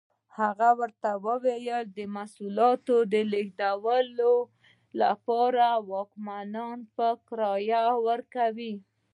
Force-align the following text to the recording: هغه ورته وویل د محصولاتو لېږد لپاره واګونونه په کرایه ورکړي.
هغه 0.39 0.69
ورته 0.79 1.09
وویل 1.27 1.83
د 1.97 1.99
محصولاتو 2.15 2.95
لېږد 3.31 3.61
لپاره 5.01 5.67
واګونونه 5.89 6.87
په 6.95 7.07
کرایه 7.27 7.83
ورکړي. 8.07 8.73